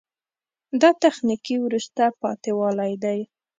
[0.81, 3.13] دا تخنیکي وروسته پاتې والی ده.